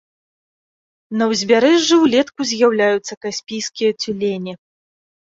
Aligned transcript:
На 1.17 1.25
ўзбярэжжы 1.31 1.95
ўлетку 2.03 2.41
з'яўляюцца 2.51 3.13
каспійскія 3.25 3.91
цюлені. 4.05 4.53